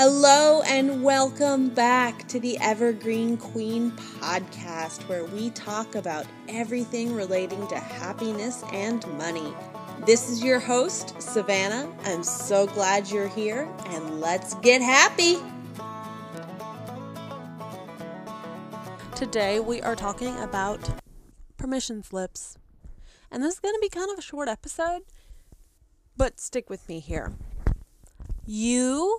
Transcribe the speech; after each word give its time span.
Hello 0.00 0.62
and 0.62 1.02
welcome 1.02 1.70
back 1.70 2.28
to 2.28 2.38
the 2.38 2.56
Evergreen 2.60 3.36
Queen 3.36 3.90
podcast, 3.90 5.02
where 5.08 5.24
we 5.24 5.50
talk 5.50 5.96
about 5.96 6.24
everything 6.46 7.16
relating 7.16 7.66
to 7.66 7.76
happiness 7.76 8.62
and 8.72 9.04
money. 9.18 9.52
This 10.06 10.30
is 10.30 10.40
your 10.40 10.60
host, 10.60 11.20
Savannah. 11.20 11.92
I'm 12.04 12.22
so 12.22 12.68
glad 12.68 13.10
you're 13.10 13.26
here, 13.26 13.68
and 13.86 14.20
let's 14.20 14.54
get 14.60 14.80
happy. 14.80 15.38
Today, 19.16 19.58
we 19.58 19.82
are 19.82 19.96
talking 19.96 20.38
about 20.38 20.78
permission 21.56 22.04
slips. 22.04 22.56
And 23.32 23.42
this 23.42 23.54
is 23.54 23.58
going 23.58 23.74
to 23.74 23.80
be 23.82 23.88
kind 23.88 24.12
of 24.12 24.18
a 24.20 24.22
short 24.22 24.46
episode, 24.46 25.02
but 26.16 26.38
stick 26.38 26.70
with 26.70 26.88
me 26.88 27.00
here. 27.00 27.32
You 28.46 29.18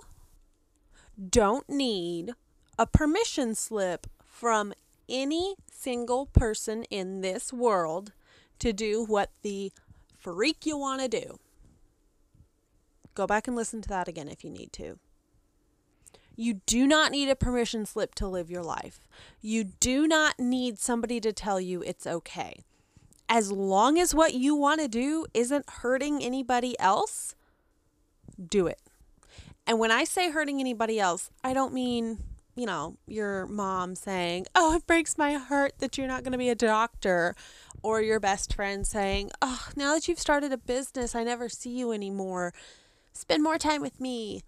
don't 1.28 1.68
need 1.68 2.32
a 2.78 2.86
permission 2.86 3.54
slip 3.54 4.06
from 4.24 4.72
any 5.08 5.56
single 5.70 6.26
person 6.26 6.84
in 6.84 7.20
this 7.20 7.52
world 7.52 8.12
to 8.58 8.72
do 8.72 9.04
what 9.04 9.30
the 9.42 9.72
freak 10.18 10.64
you 10.64 10.76
want 10.76 11.02
to 11.02 11.08
do. 11.08 11.38
Go 13.14 13.26
back 13.26 13.48
and 13.48 13.56
listen 13.56 13.82
to 13.82 13.88
that 13.88 14.08
again 14.08 14.28
if 14.28 14.44
you 14.44 14.50
need 14.50 14.72
to. 14.74 14.98
You 16.36 16.60
do 16.64 16.86
not 16.86 17.10
need 17.10 17.28
a 17.28 17.36
permission 17.36 17.84
slip 17.84 18.14
to 18.14 18.26
live 18.26 18.50
your 18.50 18.62
life. 18.62 19.00
You 19.42 19.64
do 19.64 20.06
not 20.06 20.38
need 20.38 20.78
somebody 20.78 21.20
to 21.20 21.32
tell 21.32 21.60
you 21.60 21.82
it's 21.82 22.06
okay. 22.06 22.64
As 23.28 23.52
long 23.52 23.98
as 23.98 24.14
what 24.14 24.34
you 24.34 24.54
want 24.54 24.80
to 24.80 24.88
do 24.88 25.26
isn't 25.34 25.68
hurting 25.68 26.22
anybody 26.22 26.78
else, 26.80 27.34
do 28.48 28.66
it. 28.66 28.80
And 29.70 29.78
when 29.78 29.92
I 29.92 30.02
say 30.02 30.32
hurting 30.32 30.58
anybody 30.58 30.98
else, 30.98 31.30
I 31.44 31.52
don't 31.52 31.72
mean, 31.72 32.18
you 32.56 32.66
know, 32.66 32.96
your 33.06 33.46
mom 33.46 33.94
saying, 33.94 34.46
Oh, 34.52 34.74
it 34.74 34.84
breaks 34.84 35.16
my 35.16 35.34
heart 35.34 35.74
that 35.78 35.96
you're 35.96 36.08
not 36.08 36.24
going 36.24 36.32
to 36.32 36.38
be 36.38 36.48
a 36.48 36.56
doctor. 36.56 37.36
Or 37.80 38.02
your 38.02 38.18
best 38.18 38.52
friend 38.52 38.84
saying, 38.84 39.30
Oh, 39.40 39.68
now 39.76 39.94
that 39.94 40.08
you've 40.08 40.18
started 40.18 40.52
a 40.52 40.58
business, 40.58 41.14
I 41.14 41.22
never 41.22 41.48
see 41.48 41.70
you 41.70 41.92
anymore. 41.92 42.52
Spend 43.12 43.44
more 43.44 43.58
time 43.58 43.80
with 43.80 44.00
me. 44.00 44.42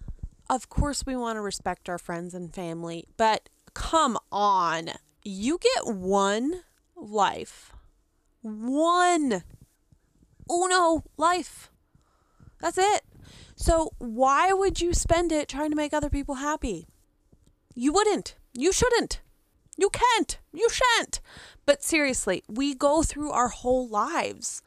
Of 0.50 0.69
course, 0.69 1.06
we 1.06 1.15
want 1.15 1.37
to 1.37 1.41
respect 1.41 1.89
our 1.89 1.98
friends 1.98 2.34
and 2.34 2.53
family, 2.53 3.05
but 3.17 3.48
come 3.75 4.19
on. 4.33 4.91
You 5.23 5.56
get 5.59 5.95
one 5.95 6.62
life. 6.97 7.73
One. 8.41 9.45
Uno 10.50 11.05
life. 11.17 11.70
That's 12.61 12.77
it. 12.77 13.03
So, 13.55 13.92
why 13.98 14.53
would 14.53 14.81
you 14.81 14.95
spend 14.95 15.33
it 15.33 15.48
trying 15.48 15.70
to 15.70 15.77
make 15.77 15.92
other 15.92 16.11
people 16.11 16.36
happy? 16.36 16.89
You 17.75 17.92
wouldn't. 17.92 18.34
You 18.53 18.72
shouldn't. 18.72 19.20
You 19.77 19.91
can't. 19.91 20.39
You 20.53 20.69
shan't. 20.69 21.20
But 21.64 21.83
seriously, 21.83 22.42
we 22.48 22.75
go 22.75 23.03
through 23.03 23.31
our 23.31 23.48
whole 23.48 23.89
lives 23.89 24.62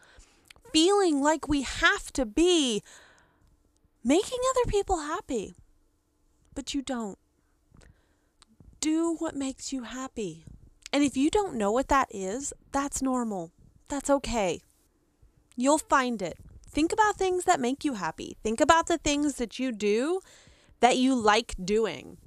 feeling 0.72 1.22
like 1.22 1.48
we 1.48 1.62
have 1.62 2.12
to 2.12 2.26
be 2.26 2.84
making 4.04 4.40
other 4.50 4.70
people 4.70 5.00
happy. 5.00 5.56
But 6.54 6.74
you 6.74 6.82
don't. 6.82 7.18
Do 8.82 9.16
what 9.18 9.36
makes 9.36 9.72
you 9.72 9.84
happy. 9.84 10.44
And 10.92 11.04
if 11.04 11.18
you 11.18 11.30
don't 11.30 11.56
know 11.56 11.72
what 11.72 11.88
that 11.88 12.08
is, 12.12 12.54
that's 12.72 13.02
normal. 13.02 13.52
That's 13.88 14.10
okay. 14.10 14.62
You'll 15.56 15.78
find 15.78 16.22
it. 16.22 16.38
Think 16.76 16.92
about 16.92 17.16
things 17.16 17.46
that 17.46 17.62
make 17.62 17.86
you 17.86 17.94
happy. 17.94 18.36
Think 18.44 18.60
about 18.60 18.88
the 18.88 18.98
things 18.98 19.36
that 19.36 19.58
you 19.58 19.72
do 19.72 20.20
that 20.82 20.98
you 20.98 21.16
like 21.16 21.56
doing. 21.64 22.18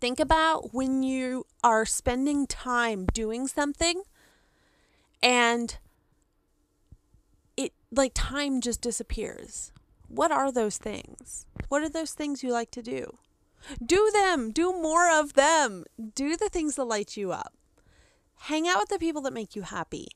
Think 0.00 0.20
about 0.20 0.72
when 0.72 1.02
you 1.02 1.46
are 1.64 1.84
spending 1.84 2.46
time 2.46 3.06
doing 3.12 3.48
something 3.48 4.04
and 5.20 5.78
it 7.56 7.72
like 7.90 8.12
time 8.14 8.60
just 8.60 8.80
disappears. 8.80 9.72
What 10.06 10.30
are 10.30 10.52
those 10.52 10.78
things? 10.78 11.46
What 11.68 11.82
are 11.82 11.88
those 11.88 12.12
things 12.12 12.44
you 12.44 12.52
like 12.52 12.70
to 12.70 12.82
do? 12.82 13.18
Do 13.84 14.12
them. 14.12 14.52
Do 14.52 14.72
more 14.72 15.10
of 15.10 15.32
them. 15.32 15.86
Do 16.14 16.36
the 16.36 16.48
things 16.48 16.76
that 16.76 16.84
light 16.84 17.16
you 17.16 17.32
up. 17.32 17.52
Hang 18.42 18.68
out 18.68 18.78
with 18.78 18.90
the 18.90 18.98
people 19.00 19.22
that 19.22 19.32
make 19.32 19.56
you 19.56 19.62
happy. 19.62 20.06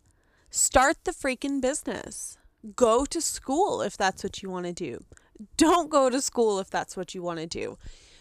Start 0.51 0.99
the 1.03 1.11
freaking 1.11 1.61
business. 1.61 2.39
Go 2.75 3.05
to 3.05 3.21
school 3.21 3.83
if 3.83 3.97
that's 3.97 4.25
what 4.25 4.43
you 4.43 4.51
want 4.51 4.67
to 4.67 4.73
do. 4.73 5.05
Don't 5.57 5.91
go 5.91 6.11
to 6.11 6.21
school 6.21 6.59
if 6.59 6.71
that's 6.71 6.97
what 6.97 7.15
you 7.15 7.23
want 7.23 7.39
to 7.39 7.47
do. 7.47 7.79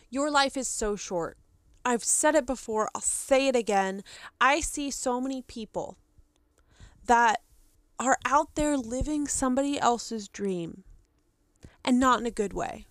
Your 0.09 0.29
life 0.29 0.57
is 0.57 0.67
so 0.67 0.95
short. 0.95 1.37
I've 1.83 2.03
said 2.03 2.35
it 2.35 2.45
before, 2.45 2.89
I'll 2.95 3.01
say 3.01 3.47
it 3.47 3.55
again. 3.55 4.03
I 4.41 4.59
see 4.59 4.89
so 4.91 5.21
many 5.21 5.41
people 5.41 5.97
that 7.05 7.41
are 7.99 8.17
out 8.25 8.55
there 8.55 8.77
living 8.77 9.27
somebody 9.27 9.79
else's 9.79 10.27
dream 10.27 10.83
and 11.83 11.99
not 11.99 12.19
in 12.19 12.25
a 12.25 12.31
good 12.31 12.53
way. 12.53 12.87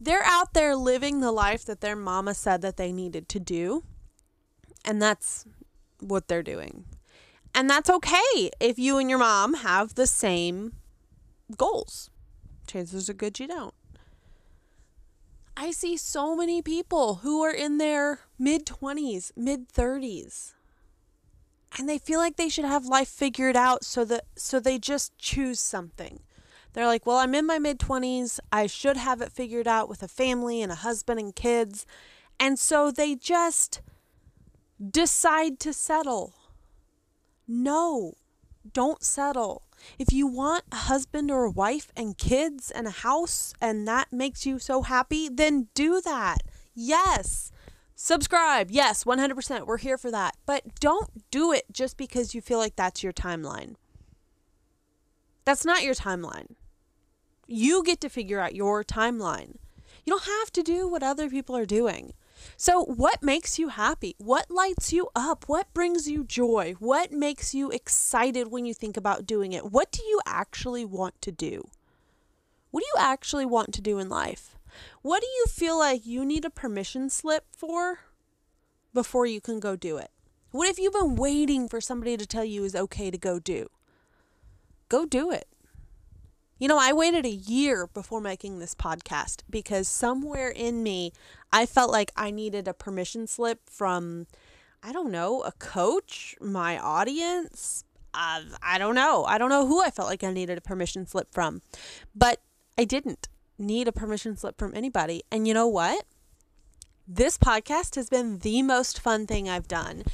They're 0.00 0.24
out 0.24 0.54
there 0.54 0.76
living 0.76 1.20
the 1.20 1.32
life 1.32 1.64
that 1.64 1.80
their 1.80 1.96
mama 1.96 2.34
said 2.34 2.62
that 2.62 2.76
they 2.76 2.92
needed 2.92 3.28
to 3.30 3.40
do, 3.40 3.82
and 4.84 5.02
that's 5.02 5.44
what 6.00 6.28
they're 6.28 6.42
doing. 6.42 6.84
And 7.56 7.70
that's 7.70 7.88
okay 7.88 8.50
if 8.60 8.78
you 8.78 8.98
and 8.98 9.08
your 9.08 9.18
mom 9.18 9.54
have 9.54 9.94
the 9.94 10.06
same 10.06 10.74
goals. 11.56 12.10
Chances 12.66 13.08
are 13.08 13.14
good 13.14 13.40
you 13.40 13.48
don't. 13.48 13.72
I 15.56 15.70
see 15.70 15.96
so 15.96 16.36
many 16.36 16.60
people 16.60 17.16
who 17.22 17.42
are 17.42 17.54
in 17.54 17.78
their 17.78 18.20
mid 18.38 18.66
20s, 18.66 19.32
mid 19.34 19.70
30s. 19.70 20.52
And 21.78 21.88
they 21.88 21.96
feel 21.96 22.20
like 22.20 22.36
they 22.36 22.50
should 22.50 22.66
have 22.66 22.84
life 22.84 23.08
figured 23.08 23.56
out 23.56 23.86
so 23.86 24.04
that 24.04 24.24
so 24.36 24.60
they 24.60 24.78
just 24.78 25.16
choose 25.16 25.58
something. 25.58 26.20
They're 26.74 26.86
like, 26.86 27.06
"Well, 27.06 27.16
I'm 27.16 27.34
in 27.34 27.46
my 27.46 27.58
mid 27.58 27.78
20s. 27.78 28.38
I 28.52 28.66
should 28.66 28.98
have 28.98 29.22
it 29.22 29.32
figured 29.32 29.66
out 29.66 29.88
with 29.88 30.02
a 30.02 30.08
family 30.08 30.60
and 30.60 30.70
a 30.70 30.74
husband 30.86 31.20
and 31.20 31.34
kids." 31.34 31.86
And 32.38 32.58
so 32.58 32.90
they 32.90 33.14
just 33.14 33.80
decide 34.90 35.58
to 35.60 35.72
settle 35.72 36.34
no, 37.46 38.14
don't 38.72 39.02
settle. 39.02 39.62
If 39.98 40.12
you 40.12 40.26
want 40.26 40.64
a 40.72 40.76
husband 40.76 41.30
or 41.30 41.44
a 41.44 41.50
wife 41.50 41.92
and 41.96 42.18
kids 42.18 42.70
and 42.70 42.86
a 42.86 42.90
house 42.90 43.54
and 43.60 43.86
that 43.86 44.12
makes 44.12 44.46
you 44.46 44.58
so 44.58 44.82
happy, 44.82 45.28
then 45.28 45.68
do 45.74 46.00
that. 46.00 46.38
Yes. 46.74 47.52
Subscribe. 47.94 48.70
Yes, 48.70 49.04
100%. 49.04 49.66
We're 49.66 49.78
here 49.78 49.98
for 49.98 50.10
that. 50.10 50.36
But 50.44 50.78
don't 50.80 51.30
do 51.30 51.52
it 51.52 51.64
just 51.72 51.96
because 51.96 52.34
you 52.34 52.40
feel 52.40 52.58
like 52.58 52.76
that's 52.76 53.02
your 53.02 53.12
timeline. 53.12 53.74
That's 55.44 55.64
not 55.64 55.82
your 55.82 55.94
timeline. 55.94 56.54
You 57.46 57.82
get 57.84 58.00
to 58.00 58.08
figure 58.08 58.40
out 58.40 58.54
your 58.54 58.82
timeline. 58.82 59.56
You 60.04 60.12
don't 60.12 60.24
have 60.24 60.52
to 60.52 60.62
do 60.62 60.88
what 60.88 61.02
other 61.02 61.30
people 61.30 61.56
are 61.56 61.66
doing. 61.66 62.12
So, 62.56 62.84
what 62.84 63.22
makes 63.22 63.58
you 63.58 63.68
happy? 63.68 64.14
What 64.18 64.50
lights 64.50 64.92
you 64.92 65.08
up? 65.14 65.44
What 65.46 65.72
brings 65.74 66.08
you 66.08 66.24
joy? 66.24 66.74
What 66.78 67.12
makes 67.12 67.54
you 67.54 67.70
excited 67.70 68.50
when 68.50 68.66
you 68.66 68.74
think 68.74 68.96
about 68.96 69.26
doing 69.26 69.52
it? 69.52 69.72
What 69.72 69.92
do 69.92 70.02
you 70.02 70.20
actually 70.26 70.84
want 70.84 71.20
to 71.22 71.32
do? 71.32 71.68
What 72.70 72.80
do 72.80 72.86
you 72.86 73.02
actually 73.02 73.46
want 73.46 73.72
to 73.74 73.80
do 73.80 73.98
in 73.98 74.08
life? 74.08 74.56
What 75.02 75.20
do 75.22 75.26
you 75.26 75.46
feel 75.48 75.78
like 75.78 76.06
you 76.06 76.24
need 76.24 76.44
a 76.44 76.50
permission 76.50 77.08
slip 77.08 77.44
for 77.50 78.00
before 78.92 79.26
you 79.26 79.40
can 79.40 79.60
go 79.60 79.76
do 79.76 79.96
it? 79.96 80.10
What 80.50 80.68
if 80.68 80.78
you've 80.78 80.92
been 80.92 81.16
waiting 81.16 81.68
for 81.68 81.80
somebody 81.80 82.16
to 82.16 82.26
tell 82.26 82.44
you 82.44 82.64
is 82.64 82.74
okay 82.74 83.10
to 83.10 83.18
go 83.18 83.38
do? 83.38 83.68
Go 84.88 85.04
do 85.04 85.30
it. 85.30 85.48
You 86.58 86.68
know, 86.68 86.78
I 86.80 86.94
waited 86.94 87.26
a 87.26 87.30
year 87.30 87.86
before 87.86 88.18
making 88.18 88.58
this 88.58 88.74
podcast 88.74 89.42
because 89.50 89.88
somewhere 89.88 90.48
in 90.48 90.82
me, 90.82 91.12
I 91.52 91.66
felt 91.66 91.92
like 91.92 92.12
I 92.16 92.30
needed 92.30 92.66
a 92.66 92.72
permission 92.72 93.26
slip 93.26 93.68
from, 93.68 94.26
I 94.82 94.90
don't 94.90 95.10
know, 95.10 95.42
a 95.42 95.52
coach, 95.52 96.34
my 96.40 96.78
audience. 96.78 97.84
Uh, 98.14 98.40
I 98.62 98.78
don't 98.78 98.94
know. 98.94 99.24
I 99.24 99.36
don't 99.36 99.50
know 99.50 99.66
who 99.66 99.82
I 99.82 99.90
felt 99.90 100.08
like 100.08 100.24
I 100.24 100.32
needed 100.32 100.56
a 100.56 100.62
permission 100.62 101.06
slip 101.06 101.30
from. 101.30 101.60
But 102.14 102.40
I 102.78 102.84
didn't 102.84 103.28
need 103.58 103.86
a 103.86 103.92
permission 103.92 104.34
slip 104.34 104.56
from 104.56 104.74
anybody. 104.74 105.24
And 105.30 105.46
you 105.46 105.52
know 105.52 105.68
what? 105.68 106.06
This 107.06 107.36
podcast 107.36 107.96
has 107.96 108.08
been 108.08 108.38
the 108.38 108.62
most 108.62 108.98
fun 108.98 109.26
thing 109.26 109.46
I've 109.46 109.68
done. 109.68 110.04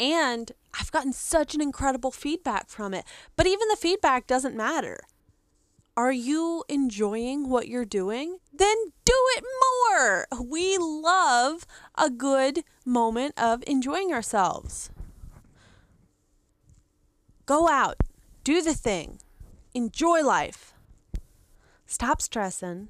And 0.00 0.50
I've 0.80 0.90
gotten 0.90 1.12
such 1.12 1.54
an 1.54 1.60
incredible 1.60 2.10
feedback 2.10 2.68
from 2.68 2.92
it. 2.92 3.04
But 3.36 3.46
even 3.46 3.68
the 3.68 3.76
feedback 3.76 4.26
doesn't 4.26 4.56
matter 4.56 4.98
are 5.96 6.12
you 6.12 6.64
enjoying 6.68 7.48
what 7.48 7.68
you're 7.68 7.84
doing? 7.84 8.38
Then 8.52 8.76
do 9.04 9.14
it 9.36 9.44
more. 9.44 10.26
We 10.40 10.78
love 10.78 11.66
a 11.96 12.08
good 12.08 12.64
moment 12.86 13.34
of 13.36 13.62
enjoying 13.66 14.12
ourselves. 14.12 14.90
Go 17.44 17.68
out, 17.68 17.96
do 18.44 18.62
the 18.62 18.74
thing, 18.74 19.18
enjoy 19.74 20.22
life. 20.22 20.72
Stop 21.84 22.22
stressing 22.22 22.88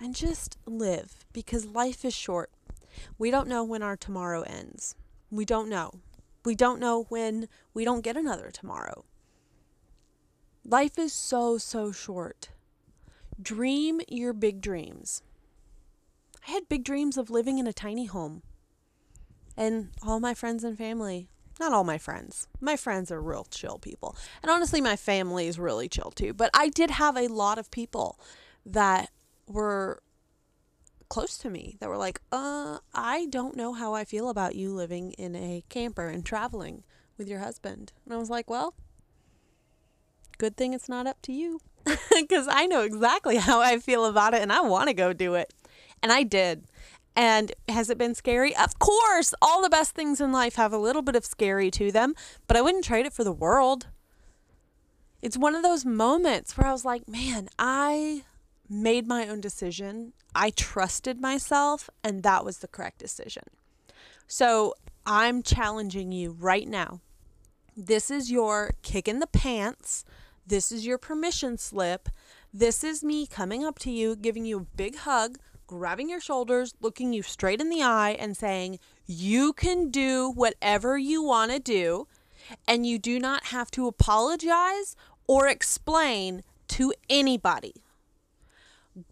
and 0.00 0.14
just 0.14 0.56
live 0.64 1.26
because 1.32 1.66
life 1.66 2.04
is 2.04 2.14
short. 2.14 2.50
We 3.18 3.30
don't 3.30 3.48
know 3.48 3.62
when 3.62 3.82
our 3.82 3.96
tomorrow 3.96 4.42
ends. 4.42 4.94
We 5.30 5.44
don't 5.44 5.68
know. 5.68 6.00
We 6.44 6.54
don't 6.54 6.80
know 6.80 7.04
when 7.08 7.48
we 7.74 7.84
don't 7.84 8.02
get 8.02 8.16
another 8.16 8.50
tomorrow. 8.50 9.04
Life 10.66 10.98
is 10.98 11.12
so, 11.12 11.58
so 11.58 11.92
short. 11.92 12.48
Dream 13.40 14.00
your 14.08 14.32
big 14.32 14.62
dreams. 14.62 15.22
I 16.46 16.52
had 16.52 16.68
big 16.68 16.84
dreams 16.84 17.18
of 17.18 17.28
living 17.28 17.58
in 17.58 17.66
a 17.66 17.72
tiny 17.72 18.06
home. 18.06 18.42
And 19.56 19.90
all 20.02 20.20
my 20.20 20.32
friends 20.32 20.64
and 20.64 20.76
family, 20.76 21.28
not 21.60 21.72
all 21.72 21.84
my 21.84 21.98
friends, 21.98 22.48
my 22.60 22.76
friends 22.76 23.12
are 23.12 23.20
real 23.20 23.46
chill 23.50 23.78
people. 23.78 24.16
And 24.42 24.50
honestly, 24.50 24.80
my 24.80 24.96
family 24.96 25.46
is 25.46 25.58
really 25.58 25.88
chill 25.88 26.10
too. 26.10 26.32
But 26.32 26.50
I 26.54 26.70
did 26.70 26.92
have 26.92 27.16
a 27.16 27.28
lot 27.28 27.58
of 27.58 27.70
people 27.70 28.18
that 28.64 29.10
were 29.46 30.02
close 31.10 31.36
to 31.38 31.50
me 31.50 31.76
that 31.80 31.88
were 31.88 31.98
like, 31.98 32.20
uh, 32.32 32.78
I 32.94 33.26
don't 33.26 33.56
know 33.56 33.74
how 33.74 33.94
I 33.94 34.04
feel 34.04 34.30
about 34.30 34.56
you 34.56 34.72
living 34.72 35.12
in 35.12 35.36
a 35.36 35.62
camper 35.68 36.08
and 36.08 36.24
traveling 36.24 36.84
with 37.18 37.28
your 37.28 37.40
husband. 37.40 37.92
And 38.04 38.14
I 38.14 38.16
was 38.16 38.30
like, 38.30 38.48
well, 38.48 38.74
good 40.38 40.56
thing 40.56 40.74
it's 40.74 40.88
not 40.88 41.06
up 41.06 41.20
to 41.22 41.32
you 41.32 41.60
because 41.84 42.48
I 42.50 42.66
know 42.66 42.82
exactly 42.82 43.36
how 43.48 43.60
I 43.60 43.78
feel 43.78 44.04
about 44.04 44.34
it 44.34 44.42
and 44.42 44.52
I 44.52 44.60
want 44.60 44.88
to 44.88 44.94
go 44.94 45.12
do 45.12 45.34
it. 45.34 45.52
And 46.02 46.12
I 46.12 46.22
did. 46.22 46.64
And 47.16 47.52
has 47.68 47.90
it 47.90 47.98
been 47.98 48.14
scary? 48.14 48.54
Of 48.56 48.78
course. 48.78 49.34
All 49.40 49.62
the 49.62 49.70
best 49.70 49.94
things 49.94 50.20
in 50.20 50.32
life 50.32 50.56
have 50.56 50.72
a 50.72 50.78
little 50.78 51.02
bit 51.02 51.16
of 51.16 51.24
scary 51.24 51.70
to 51.72 51.92
them, 51.92 52.14
but 52.46 52.56
I 52.56 52.60
wouldn't 52.60 52.84
trade 52.84 53.06
it 53.06 53.12
for 53.12 53.24
the 53.24 53.32
world. 53.32 53.86
It's 55.22 55.38
one 55.38 55.54
of 55.54 55.62
those 55.62 55.84
moments 55.84 56.56
where 56.56 56.66
I 56.66 56.72
was 56.72 56.84
like, 56.84 57.08
man, 57.08 57.48
I 57.58 58.24
made 58.68 59.06
my 59.06 59.28
own 59.28 59.40
decision. 59.40 60.12
I 60.34 60.50
trusted 60.50 61.20
myself, 61.20 61.88
and 62.02 62.22
that 62.24 62.44
was 62.44 62.58
the 62.58 62.68
correct 62.68 62.98
decision. 62.98 63.44
So 64.26 64.74
I'm 65.06 65.42
challenging 65.42 66.12
you 66.12 66.32
right 66.32 66.68
now. 66.68 67.00
This 67.76 68.10
is 68.10 68.30
your 68.30 68.72
kick 68.82 69.08
in 69.08 69.20
the 69.20 69.26
pants. 69.26 70.04
This 70.46 70.70
is 70.70 70.84
your 70.84 70.98
permission 70.98 71.56
slip. 71.56 72.08
This 72.52 72.84
is 72.84 73.02
me 73.02 73.26
coming 73.26 73.64
up 73.64 73.78
to 73.80 73.90
you, 73.90 74.14
giving 74.14 74.44
you 74.44 74.58
a 74.58 74.76
big 74.76 74.96
hug, 74.96 75.38
grabbing 75.66 76.10
your 76.10 76.20
shoulders, 76.20 76.74
looking 76.80 77.14
you 77.14 77.22
straight 77.22 77.62
in 77.62 77.70
the 77.70 77.82
eye, 77.82 78.16
and 78.18 78.36
saying, 78.36 78.78
You 79.06 79.54
can 79.54 79.90
do 79.90 80.30
whatever 80.30 80.98
you 80.98 81.22
want 81.22 81.50
to 81.52 81.58
do, 81.58 82.08
and 82.68 82.86
you 82.86 82.98
do 82.98 83.18
not 83.18 83.46
have 83.46 83.70
to 83.72 83.86
apologize 83.86 84.96
or 85.26 85.48
explain 85.48 86.42
to 86.68 86.92
anybody. 87.08 87.74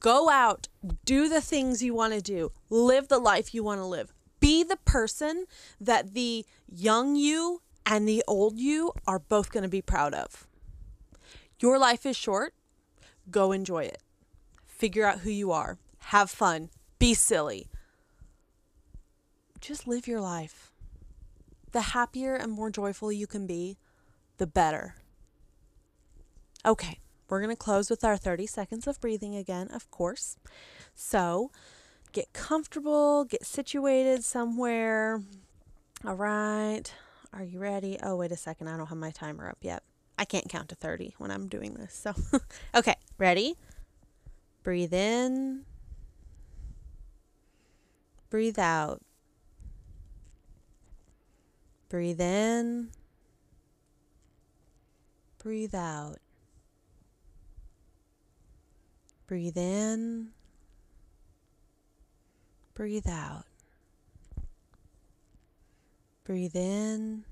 Go 0.00 0.28
out, 0.28 0.68
do 1.04 1.30
the 1.30 1.40
things 1.40 1.82
you 1.82 1.94
want 1.94 2.12
to 2.12 2.20
do, 2.20 2.52
live 2.68 3.08
the 3.08 3.18
life 3.18 3.54
you 3.54 3.64
want 3.64 3.80
to 3.80 3.86
live. 3.86 4.12
Be 4.38 4.62
the 4.62 4.78
person 4.84 5.46
that 5.80 6.12
the 6.14 6.44
young 6.68 7.16
you 7.16 7.62
and 7.86 8.06
the 8.06 8.22
old 8.28 8.58
you 8.58 8.92
are 9.06 9.18
both 9.18 9.50
going 9.50 9.62
to 9.62 9.68
be 9.68 9.82
proud 9.82 10.14
of. 10.14 10.46
Your 11.62 11.78
life 11.78 12.04
is 12.04 12.16
short. 12.16 12.54
Go 13.30 13.52
enjoy 13.52 13.84
it. 13.84 14.02
Figure 14.66 15.06
out 15.06 15.20
who 15.20 15.30
you 15.30 15.52
are. 15.52 15.78
Have 15.98 16.28
fun. 16.28 16.70
Be 16.98 17.14
silly. 17.14 17.68
Just 19.60 19.86
live 19.86 20.08
your 20.08 20.20
life. 20.20 20.72
The 21.70 21.82
happier 21.82 22.34
and 22.34 22.50
more 22.50 22.68
joyful 22.68 23.12
you 23.12 23.28
can 23.28 23.46
be, 23.46 23.78
the 24.38 24.46
better. 24.46 24.96
Okay. 26.66 26.98
We're 27.28 27.40
going 27.40 27.54
to 27.54 27.56
close 27.56 27.88
with 27.88 28.02
our 28.04 28.16
30 28.16 28.46
seconds 28.46 28.88
of 28.88 29.00
breathing 29.00 29.36
again, 29.36 29.68
of 29.68 29.88
course. 29.90 30.36
So 30.96 31.52
get 32.10 32.32
comfortable, 32.32 33.24
get 33.24 33.46
situated 33.46 34.24
somewhere. 34.24 35.22
All 36.04 36.16
right. 36.16 36.92
Are 37.32 37.44
you 37.44 37.60
ready? 37.60 37.98
Oh, 38.02 38.16
wait 38.16 38.32
a 38.32 38.36
second. 38.36 38.66
I 38.66 38.76
don't 38.76 38.88
have 38.88 38.98
my 38.98 39.12
timer 39.12 39.48
up 39.48 39.58
yet. 39.62 39.84
I 40.18 40.24
can't 40.24 40.48
count 40.48 40.68
to 40.68 40.74
30 40.74 41.14
when 41.18 41.30
I'm 41.30 41.48
doing 41.48 41.74
this. 41.74 41.94
So, 41.94 42.14
okay, 42.74 42.94
ready? 43.18 43.56
Breathe 44.62 44.94
in. 44.94 45.64
Breathe 48.30 48.58
out. 48.58 49.02
Breathe 51.88 52.20
in. 52.20 52.88
Breathe 55.42 55.74
out. 55.74 56.18
Breathe 59.26 59.58
in. 59.58 60.28
Breathe 62.74 63.08
out. 63.08 63.44
Breathe 66.24 66.54
in. 66.54 67.24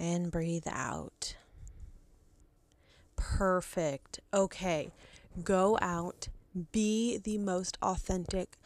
And 0.00 0.30
breathe 0.30 0.66
out. 0.66 1.36
Perfect. 3.16 4.20
Okay. 4.32 4.92
Go 5.44 5.78
out. 5.82 6.28
Be 6.72 7.18
the 7.18 7.36
most 7.36 7.76
authentic 7.82 8.56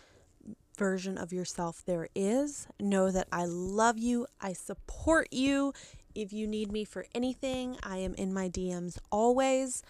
version 0.79 1.19
of 1.19 1.33
yourself 1.33 1.83
there 1.85 2.09
is. 2.15 2.69
Know 2.79 3.11
that 3.11 3.27
I 3.33 3.47
love 3.47 3.99
you. 3.99 4.29
I 4.41 4.53
support 4.53 5.33
you. 5.33 5.73
If 6.15 6.33
you 6.33 6.47
need 6.47 6.71
me 6.71 6.85
for 6.85 7.07
anything, 7.17 7.79
I 7.83 7.97
am 7.99 8.15
in 8.15 8.33
my 8.33 8.49
DMs 8.49 8.99
always. 9.11 9.83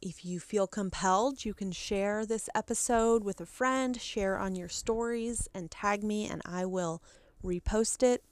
If 0.00 0.24
you 0.24 0.38
feel 0.38 0.68
compelled, 0.68 1.44
you 1.44 1.54
can 1.54 1.72
share 1.72 2.24
this 2.24 2.48
episode 2.54 3.24
with 3.24 3.40
a 3.40 3.46
friend, 3.46 4.00
share 4.00 4.38
on 4.38 4.54
your 4.54 4.68
stories, 4.68 5.48
and 5.52 5.72
tag 5.72 6.04
me, 6.04 6.28
and 6.28 6.40
I 6.44 6.66
will 6.66 7.02
repost 7.44 8.04
it. 8.04 8.22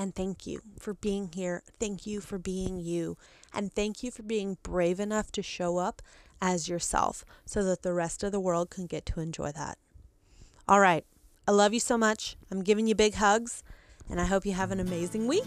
And 0.00 0.14
thank 0.14 0.46
you 0.46 0.62
for 0.78 0.94
being 0.94 1.28
here. 1.34 1.62
Thank 1.78 2.06
you 2.06 2.22
for 2.22 2.38
being 2.38 2.80
you. 2.80 3.18
And 3.52 3.70
thank 3.70 4.02
you 4.02 4.10
for 4.10 4.22
being 4.22 4.56
brave 4.62 4.98
enough 4.98 5.30
to 5.32 5.42
show 5.42 5.76
up 5.76 6.00
as 6.40 6.70
yourself 6.70 7.22
so 7.44 7.62
that 7.64 7.82
the 7.82 7.92
rest 7.92 8.24
of 8.24 8.32
the 8.32 8.40
world 8.40 8.70
can 8.70 8.86
get 8.86 9.04
to 9.04 9.20
enjoy 9.20 9.52
that. 9.52 9.76
All 10.66 10.80
right. 10.80 11.04
I 11.46 11.50
love 11.50 11.74
you 11.74 11.80
so 11.80 11.98
much. 11.98 12.38
I'm 12.50 12.64
giving 12.64 12.86
you 12.86 12.94
big 12.94 13.16
hugs, 13.16 13.62
and 14.08 14.18
I 14.18 14.24
hope 14.24 14.46
you 14.46 14.54
have 14.54 14.70
an 14.70 14.80
amazing 14.80 15.26
week. 15.26 15.44